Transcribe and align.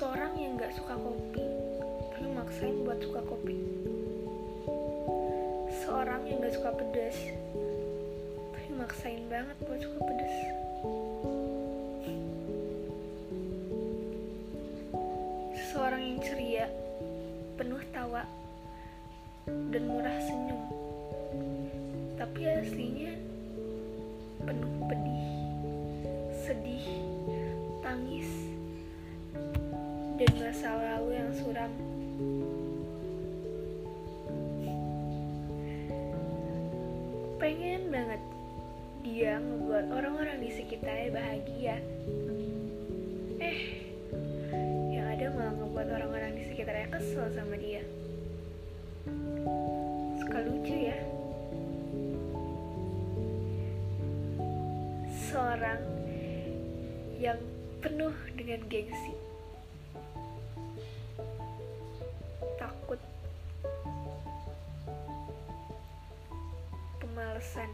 Seorang 0.00 0.32
yang 0.40 0.56
gak 0.56 0.72
suka 0.72 0.96
kopi, 0.96 1.44
tapi 2.08 2.32
maksain 2.32 2.88
buat 2.88 3.04
suka 3.04 3.20
kopi. 3.20 3.52
Seorang 5.84 6.24
yang 6.24 6.40
gak 6.40 6.56
suka 6.56 6.72
pedas, 6.72 7.20
tapi 8.48 8.68
maksain 8.80 9.28
banget 9.28 9.60
buat 9.60 9.76
suka 9.76 10.00
pedas. 10.00 10.36
Seseorang 15.52 16.00
yang 16.00 16.18
ceria, 16.24 16.66
penuh 17.60 17.84
tawa, 17.92 18.24
dan 19.44 19.84
murah 19.84 20.16
senyum. 20.24 20.64
Tapi 22.16 22.40
aslinya 22.48 23.20
penuh 24.48 24.72
pedih, 24.88 25.28
sedih, 26.40 26.88
tangis, 27.84 28.48
dan 30.20 30.36
masa 30.36 30.68
lalu 30.76 31.16
yang 31.16 31.32
suram. 31.32 31.72
Pengen 37.40 37.88
banget 37.88 38.22
dia 39.00 39.40
ngebuat 39.40 39.86
orang-orang 39.88 40.44
di 40.44 40.50
sekitarnya 40.52 41.08
bahagia. 41.08 41.80
Eh, 43.40 43.60
yang 44.92 45.08
ada 45.08 45.32
malah 45.32 45.56
ngebuat 45.56 45.88
orang-orang 45.88 46.36
di 46.36 46.44
sekitarnya 46.52 46.92
kesel 46.92 47.24
sama 47.32 47.56
dia. 47.56 47.80
Suka 50.20 50.38
lucu 50.44 50.76
ya. 50.84 51.00
Seorang 55.32 55.80
yang 57.16 57.40
penuh 57.80 58.12
dengan 58.36 58.60
gengsi. 58.68 59.29
Pemalesan. 67.20 67.68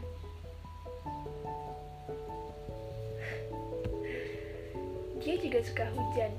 Dia 5.23 5.35
juga 5.39 5.59
suka 5.63 5.87
hujan. 5.95 6.35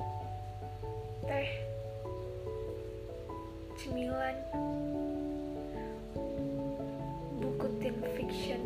Teh. 1.24 1.48
Cemilan. 3.80 4.36
Buku 7.40 7.66
teen 7.80 7.96
fiction 8.12 8.60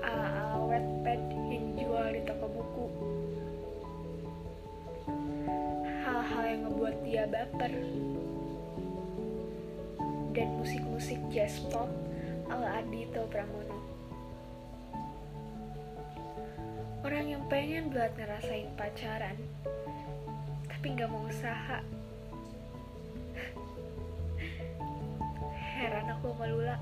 ala-ala 0.00 0.56
Wattpad 0.72 1.20
yang 1.52 1.76
dijual 1.76 2.16
di 2.16 2.24
toko 2.24 2.48
buku. 2.48 2.86
Hal-hal 6.00 6.44
yang 6.48 6.60
ngebuat 6.64 6.96
dia 7.04 7.28
baper. 7.28 7.76
Dan 10.32 10.64
musik-musik 10.64 11.20
jazz 11.28 11.60
pop 11.68 12.05
ala 12.46 12.78
Ardhito 12.82 13.26
Pramono. 13.26 13.78
Orang 17.02 17.26
yang 17.30 17.42
pengen 17.46 17.90
buat 17.94 18.14
ngerasain 18.18 18.70
pacaran, 18.74 19.38
tapi 20.66 20.86
nggak 20.94 21.10
mau 21.10 21.26
usaha. 21.26 21.78
Heran 25.54 26.06
aku 26.18 26.34
sama 26.34 26.46
Lula. 26.50 26.76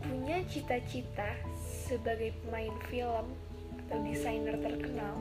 Punya 0.00 0.40
cita-cita 0.48 1.36
sebagai 1.84 2.32
pemain 2.44 2.76
film 2.88 3.26
atau 3.84 3.98
desainer 4.00 4.56
terkenal. 4.56 5.16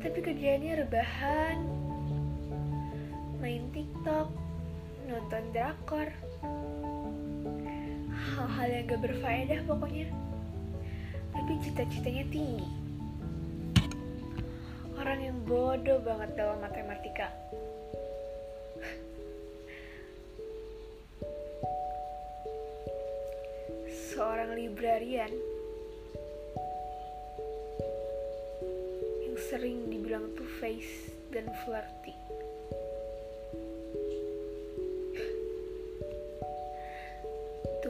Tapi 0.00 0.18
kerjaannya 0.22 0.72
rebahan, 0.86 1.85
main 3.40 3.68
TikTok, 3.72 4.28
nonton 5.04 5.44
drakor, 5.52 6.08
hal-hal 8.16 8.68
yang 8.68 8.84
gak 8.88 9.02
berfaedah 9.04 9.60
pokoknya. 9.68 10.08
Tapi 11.36 11.52
cita-citanya 11.60 12.24
tinggi. 12.32 12.68
Orang 14.96 15.20
yang 15.20 15.38
bodoh 15.44 16.00
banget 16.00 16.32
dalam 16.34 16.58
matematika. 16.64 17.28
Seorang 24.16 24.56
librarian 24.56 25.28
yang 29.28 29.36
sering 29.52 29.92
dibilang 29.92 30.32
two-face 30.32 31.12
dan 31.28 31.44
flirty. 31.62 32.25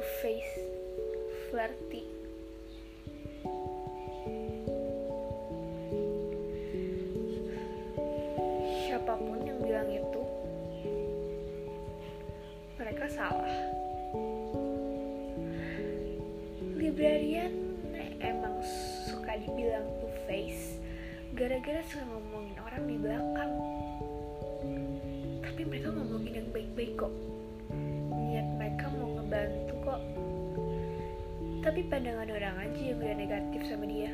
Two-face, 0.06 0.62
flirty. 1.50 2.06
Siapa 8.86 9.18
pun 9.18 9.42
yang 9.42 9.58
bilang 9.66 9.90
itu, 9.90 10.22
mereka 12.78 13.10
salah. 13.10 13.50
Librarian 16.78 17.74
emang 18.22 18.62
suka 19.10 19.42
dibilang 19.42 19.90
two-face 19.98 20.78
gara-gara 21.34 21.82
suka 21.82 22.06
ngomongin 22.06 22.54
orang 22.62 22.84
di 22.86 22.94
belakang. 22.94 23.52
Tapi 25.42 25.62
mereka 25.66 25.90
ngomongin 25.90 26.46
yang 26.46 26.48
baik-baik 26.54 26.94
kok 26.94 27.10
niat 28.14 28.46
mereka 28.54 28.86
mau 28.94 29.18
ngebantu 29.18 29.75
kok 29.96 30.04
tapi 31.64 31.80
pandangan 31.90 32.28
orang 32.30 32.56
aja 32.62 32.78
yang 32.78 32.98
udah 33.02 33.16
negatif 33.18 33.60
sama 33.66 33.90
dia. 33.90 34.12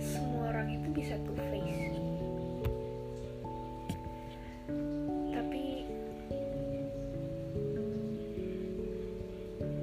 Semua 0.00 0.56
orang 0.56 0.72
itu 0.72 0.88
bisa 0.88 1.20
two 1.28 1.36
face 1.52 1.92
tapi 5.36 5.84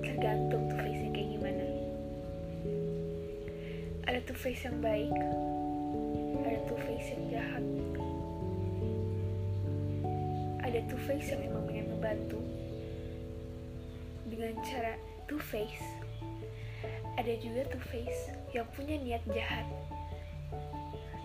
tergantung 0.02 0.66
two 0.66 0.80
face 0.81 1.03
kayak 1.13 1.30
gimana. 1.38 1.66
Ada 4.09 4.19
two 4.25 4.34
face 4.34 4.66
yang 4.66 4.81
baik 4.81 5.13
ada 6.42 6.58
two 6.66 6.80
face 6.90 7.08
yang 7.13 7.24
jahat. 7.30 7.63
Ada 10.66 10.80
two 10.90 11.00
face 11.06 11.30
yang 11.31 11.42
emang 11.46 11.61
ngebantu 12.01 12.41
dengan 14.25 14.57
cara 14.66 14.97
two 15.29 15.38
face. 15.38 15.85
Ada 17.13 17.38
juga 17.38 17.62
two 17.69 17.84
face 17.94 18.34
yang 18.57 18.66
punya 18.73 18.97
niat 18.97 19.22
jahat 19.29 19.69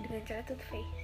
dengan 0.05 0.21
cara 0.29 0.45
two 0.45 0.61
face. 0.69 1.01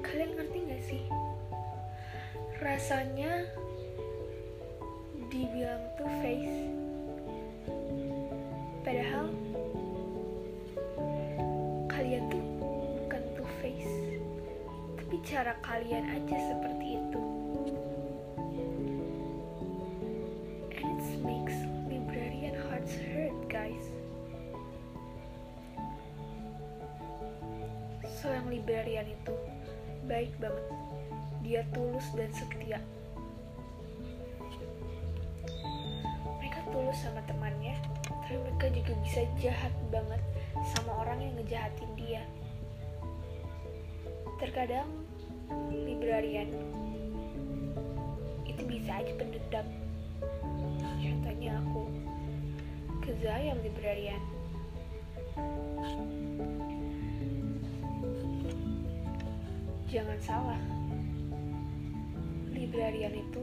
Kalian 0.00 0.40
ngerti 0.40 0.58
gak 0.72 0.82
sih? 0.88 1.04
Rasanya 2.56 3.44
dibilang 5.28 5.84
two 6.00 6.08
face 6.24 6.64
padahal 8.80 9.28
cara 15.26 15.58
kalian 15.58 16.06
aja 16.06 16.38
seperti 16.38 17.02
itu. 17.02 17.22
And 20.78 21.02
it 21.02 21.18
makes 21.26 21.56
librarian 21.90 22.54
hearts 22.70 22.94
hurt 22.94 23.34
guys. 23.50 23.90
Seorang 28.22 28.46
librarian 28.54 29.10
itu 29.10 29.34
baik 30.06 30.30
banget. 30.38 30.66
Dia 31.42 31.66
tulus 31.74 32.06
dan 32.14 32.30
setia. 32.30 32.78
Mereka 36.38 36.70
tulus 36.70 37.02
sama 37.02 37.18
temannya 37.26 37.74
tapi 38.06 38.38
mereka 38.46 38.66
juga 38.70 38.94
bisa 39.02 39.26
jahat 39.42 39.74
banget 39.90 40.22
sama 40.70 41.02
orang 41.02 41.18
yang 41.18 41.34
ngejahatin 41.34 41.90
dia. 41.98 42.22
Terkadang 44.38 45.05
librarian 45.72 46.50
itu 48.46 48.62
bisa 48.64 49.02
aja 49.02 49.12
pendendam. 49.18 49.66
Contohnya 50.96 51.60
aku 51.60 51.82
ke 53.04 53.12
Zayam 53.20 53.58
librarian. 53.62 54.22
Jangan 59.86 60.18
salah, 60.18 60.62
librarian 62.52 63.14
itu 63.14 63.42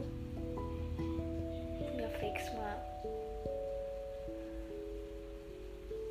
punya 1.80 2.08
smile. 2.42 2.82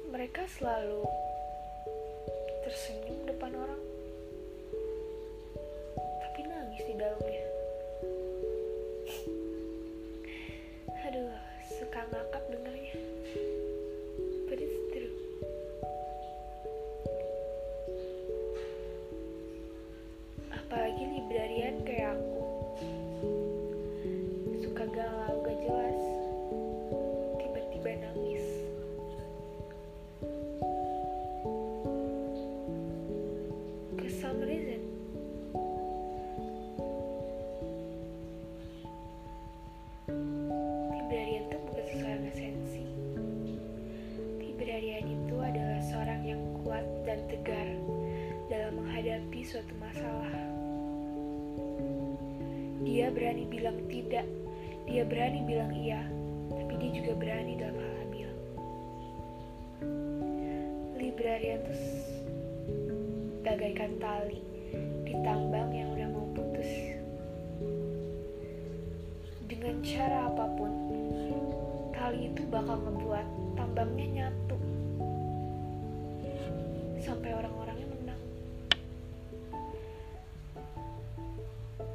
Mereka 0.09 0.45
selalu 0.57 1.05
tersenyum 2.65 3.29
depan 3.29 3.53
orang, 3.53 3.81
suka 12.13 12.21
ngakak 12.29 12.82
suatu 49.53 49.77
masalah. 49.77 50.33
Dia 52.81 53.13
berani 53.13 53.45
bilang 53.45 53.77
tidak, 53.85 54.25
dia 54.89 55.05
berani 55.05 55.45
bilang 55.45 55.69
iya, 55.77 56.01
tapi 56.49 56.73
dia 56.81 56.89
juga 56.97 57.13
berani 57.21 57.53
dalam 57.61 57.77
hal 57.77 57.93
hamil. 58.01 58.31
Librarian 60.97 61.61
itu 61.61 61.69
s- 61.69 62.25
bagaikan 63.45 63.93
tali 64.01 64.41
di 65.05 65.13
tambang 65.21 65.69
yang 65.69 65.93
udah 66.01 66.07
mau 66.09 66.25
putus. 66.33 66.97
Dengan 69.45 69.85
cara 69.85 70.33
apa 70.33 70.49
pun, 70.57 70.71
tali 71.93 72.33
itu 72.33 72.41
bakal 72.49 72.81
ngebuat 72.89 73.27
tambangnya 73.53 74.07
nyatu. 74.17 74.57
Sampai 77.05 77.37
orang-orangnya 77.37 77.62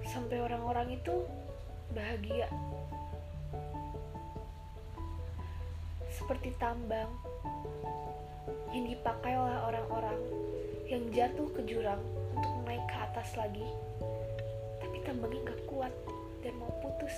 Sampai 0.09 0.41
orang-orang 0.41 0.97
itu 0.97 1.21
bahagia. 1.93 2.49
Seperti 6.09 6.57
tambang 6.57 7.13
yang 8.73 8.89
dipakai 8.89 9.37
oleh 9.37 9.59
orang-orang 9.69 10.21
yang 10.89 11.05
jatuh 11.13 11.45
ke 11.53 11.61
jurang 11.69 12.01
untuk 12.33 12.53
naik 12.65 12.81
ke 12.89 12.97
atas 12.97 13.29
lagi. 13.37 13.69
Tapi 14.81 14.97
tambangnya 15.05 15.53
gak 15.53 15.61
kuat 15.69 15.93
dan 16.41 16.57
mau 16.57 16.73
putus. 16.81 17.17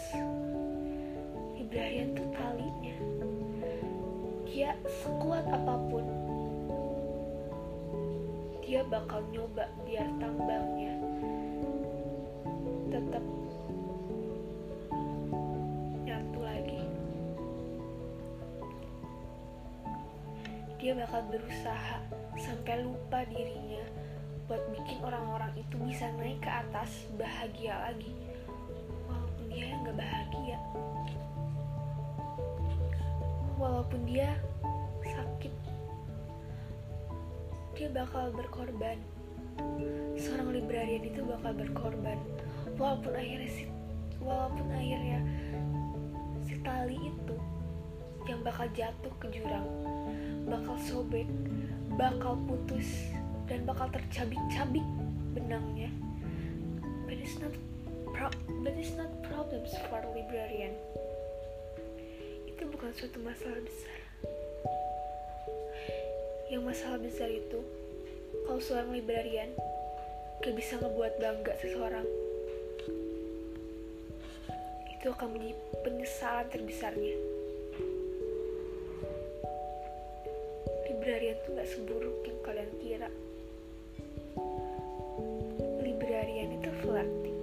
Librarian 1.54 2.19
tuh 2.19 2.26
talinya. 2.34 2.96
Dia 4.50 4.75
sekuat 5.06 5.46
apa 5.46 5.75
pun, 5.88 6.04
dia 8.66 8.82
bakal 8.82 9.22
nyoba 9.31 9.70
biar 9.87 10.10
tambangnya 10.19 11.09
tetap 13.00 13.25
nyatu 16.05 16.41
lagi. 16.44 16.82
Dia 20.76 20.93
bakal 20.97 21.20
berusaha 21.32 21.97
sampai 22.37 22.85
lupa 22.85 23.25
dirinya 23.29 23.85
buat 24.44 24.61
bikin 24.75 24.99
orang-orang 25.00 25.55
itu 25.56 25.76
bisa 25.87 26.11
naik 26.19 26.43
ke 26.44 26.50
atas 26.50 27.08
bahagia 27.17 27.73
lagi. 27.88 28.12
Walaupun 29.08 29.44
dia 29.49 29.67
nggak 29.81 29.97
bahagia. 29.97 30.58
Walaupun 33.56 34.00
dia 34.05 34.29
sakit. 35.05 35.55
Dia 37.79 37.88
bakal 37.94 38.35
berkorban. 38.35 38.99
Seorang 40.19 40.52
librarian 40.52 41.05
itu 41.05 41.20
bakal 41.23 41.52
berkorban 41.55 42.19
walaupun 42.80 43.12
akhirnya 43.12 43.50
si 43.52 43.68
walaupun 44.24 44.66
akhirnya 44.72 45.20
si 46.48 46.56
tali 46.64 46.96
itu 46.96 47.36
yang 48.24 48.40
bakal 48.40 48.64
jatuh 48.72 49.12
ke 49.20 49.26
jurang 49.28 49.68
bakal 50.48 50.80
sobek 50.80 51.28
bakal 52.00 52.40
putus 52.48 53.12
dan 53.44 53.68
bakal 53.68 53.84
tercabik-cabik 53.92 54.84
benangnya 55.36 55.92
but 57.04 57.20
it's 57.20 57.36
not 57.36 57.52
pro 58.16 58.32
but 58.64 58.72
it's 58.80 58.96
not 58.96 59.12
problems 59.28 59.72
for 59.88 60.00
librarian. 60.12 60.76
Itu 62.44 62.68
bukan 62.68 62.92
suatu 62.92 63.18
masalah 63.24 63.60
besar. 63.64 63.98
Yang 66.52 66.62
masalah 66.66 66.98
besar 67.00 67.28
itu 67.30 67.60
kalau 68.44 68.60
seorang 68.60 68.90
librarian 68.92 69.50
gak 70.44 70.54
bisa 70.56 70.76
ngebuat 70.80 71.20
bangga 71.20 71.52
seseorang 71.60 72.06
itu 75.00 75.08
akan 75.17 75.32
menjadi 75.32 75.56
penyesalan 75.81 76.47
terbesarnya. 76.52 77.17
Librarian 80.93 81.41
tuh 81.41 81.56
gak 81.56 81.69
seburuk 81.73 82.20
yang 82.29 82.38
kalian 82.44 82.73
kira. 82.85 83.08
Librarian 85.81 86.52
itu 86.52 86.70
flirting. 86.85 87.38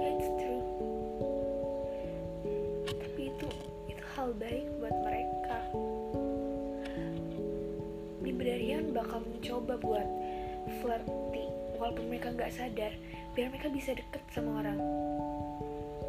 Ya 0.00 0.08
it's 0.08 0.28
true. 0.40 0.64
Tapi 2.88 3.28
itu 3.28 3.48
itu 3.92 4.04
hal 4.16 4.32
baik 4.40 4.64
buat 4.80 4.96
mereka. 5.04 5.58
Librarian 8.24 8.96
bakal 8.96 9.20
mencoba 9.20 9.76
buat 9.76 10.08
flirty 10.80 11.44
walaupun 11.78 12.10
mereka 12.10 12.34
nggak 12.34 12.52
sadar 12.52 12.92
biar 13.32 13.48
mereka 13.54 13.68
bisa 13.70 13.94
deket 13.94 14.22
sama 14.34 14.60
orang. 14.60 14.78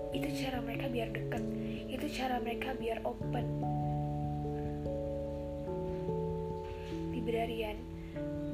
Itu 0.10 0.28
cara 0.34 0.58
mereka 0.66 0.90
biar 0.90 1.10
deket 1.14 1.44
itu 1.90 2.06
cara 2.16 2.42
mereka 2.42 2.74
biar 2.78 3.02
open. 3.06 3.46
Librarian 7.14 7.78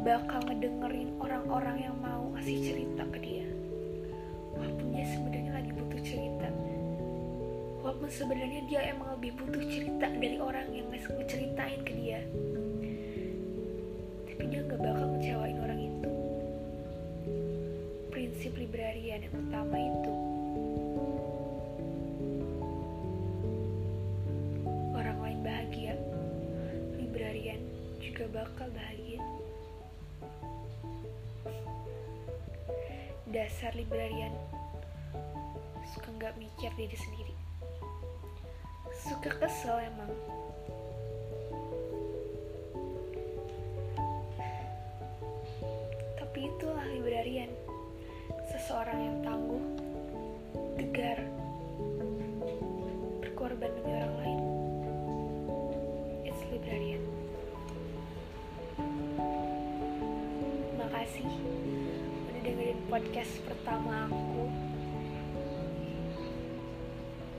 bakal 0.03 0.43
ngedengerin 0.45 1.15
orang-orang 1.21 1.77
yang 1.89 1.95
mau 1.99 2.31
ngasih 2.35 2.57
cerita 2.61 3.03
ke 3.11 3.19
dia. 3.23 3.47
Walaupun 4.55 4.87
dia 4.91 5.05
sebenarnya 5.13 5.51
lagi 5.55 5.71
butuh 5.75 6.01
cerita. 6.03 6.49
Walaupun 7.83 8.09
sebenarnya 8.09 8.61
dia 8.65 8.81
emang 8.91 9.13
lebih 9.19 9.37
butuh 9.39 9.63
cerita 9.69 10.07
dari 10.09 10.37
orang 10.41 10.67
yang 10.73 10.87
nges- 10.89 11.11
ngeceritain 11.11 11.81
ke 11.85 11.93
dia 11.93 12.19
librarian 19.15 19.31
yang 19.31 19.47
utama 19.47 19.77
itu. 19.79 20.13
Orang 24.91 25.17
lain 25.23 25.39
bahagia. 25.39 25.95
Librarian 26.99 27.61
juga 28.03 28.27
bakal 28.35 28.67
bahagia. 28.75 29.23
Dasar 33.31 33.71
librarian. 33.79 34.35
Suka 35.95 36.11
nggak 36.19 36.35
mikir 36.35 36.71
diri 36.75 36.97
sendiri. 36.99 37.35
Suka 38.99 39.31
kesel 39.39 39.79
emang 39.95 40.11
seseorang 48.75 49.07
yang 49.07 49.19
tangguh 49.23 49.65
tegar 50.75 51.19
berkorban 53.23 53.71
demi 53.71 53.91
orang 53.95 54.15
lain. 54.19 54.39
It's 56.27 56.43
librarian. 56.51 56.99
Makasih 60.75 61.23
udah 61.23 62.41
dengerin 62.43 62.79
podcast 62.91 63.39
pertama 63.47 64.11
aku. 64.11 64.51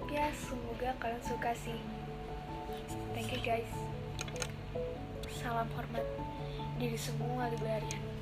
Ya 0.08 0.32
semoga 0.40 0.96
kalian 1.04 1.20
suka 1.20 1.52
sih. 1.52 1.76
Thank 3.12 3.36
you 3.36 3.44
guys. 3.44 3.68
Salam 5.44 5.68
hormat 5.76 6.08
dari 6.80 6.96
semua 6.96 7.52
librarian 7.52 8.15